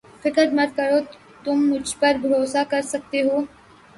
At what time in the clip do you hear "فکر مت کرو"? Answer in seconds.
0.23-0.99